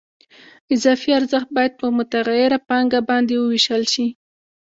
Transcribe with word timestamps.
اضافي 0.75 1.09
ارزښت 1.19 1.49
باید 1.57 1.73
په 1.81 1.87
متغیره 1.97 2.57
پانګه 2.69 2.99
باندې 3.09 3.33
ووېشل 3.37 3.83
شي 3.93 4.07